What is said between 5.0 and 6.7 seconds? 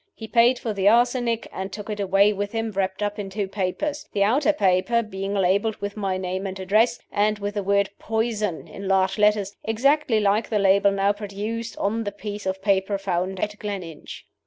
being labeled with my name and